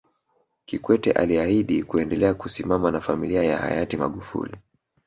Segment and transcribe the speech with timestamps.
[0.65, 4.57] Kikwete aliahidi kuendelea kusimama na familia ya Hayati Magufuli